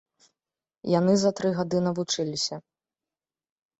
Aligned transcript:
Яны 0.99 1.13
за 1.23 1.31
тры 1.39 1.49
гады 1.59 1.77
навучыліся. 1.91 2.55